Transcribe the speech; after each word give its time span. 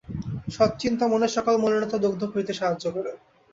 সৎ 0.47 0.71
চিন্তা 0.79 1.05
মনের 1.07 1.31
সকল 1.37 1.53
মলিনতা 1.57 1.97
দগ্ধ 2.05 2.21
করতে 2.25 2.53
সাহায্য 2.53 2.85
করে। 2.95 3.11